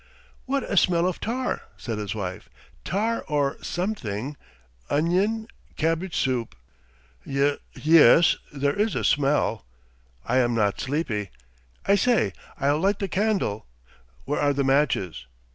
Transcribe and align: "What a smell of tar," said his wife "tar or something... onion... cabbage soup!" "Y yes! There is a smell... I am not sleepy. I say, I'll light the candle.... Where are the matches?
"What 0.47 0.63
a 0.63 0.77
smell 0.77 1.05
of 1.07 1.19
tar," 1.19 1.61
said 1.77 1.99
his 1.99 2.15
wife 2.15 2.49
"tar 2.83 3.21
or 3.27 3.57
something... 3.61 4.35
onion... 4.89 5.47
cabbage 5.75 6.17
soup!" 6.17 6.55
"Y 7.23 7.55
yes! 7.75 8.35
There 8.51 8.73
is 8.73 8.95
a 8.95 9.03
smell... 9.03 9.63
I 10.25 10.37
am 10.39 10.55
not 10.55 10.81
sleepy. 10.81 11.29
I 11.85 11.93
say, 11.93 12.33
I'll 12.59 12.79
light 12.79 12.97
the 12.97 13.07
candle.... 13.07 13.67
Where 14.25 14.41
are 14.41 14.53
the 14.53 14.63
matches? 14.63 15.27